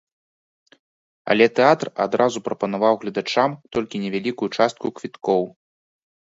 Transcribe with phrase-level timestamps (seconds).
[1.33, 5.43] Але тэатр адразу прапанаваў гледачам толькі невялікую частку квіткоў.